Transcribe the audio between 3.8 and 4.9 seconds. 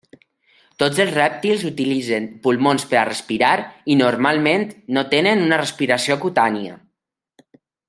i normalment